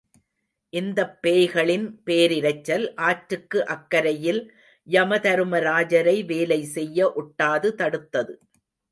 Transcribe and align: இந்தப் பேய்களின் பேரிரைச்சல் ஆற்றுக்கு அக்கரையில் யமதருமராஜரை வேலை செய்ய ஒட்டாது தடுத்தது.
இந்தப் 0.73 1.17
பேய்களின் 1.23 1.85
பேரிரைச்சல் 2.05 2.85
ஆற்றுக்கு 3.01 3.59
அக்கரையில் 3.65 4.41
யமதருமராஜரை 4.87 6.25
வேலை 6.25 6.63
செய்ய 6.69 7.13
ஒட்டாது 7.15 7.69
தடுத்தது. 7.75 8.33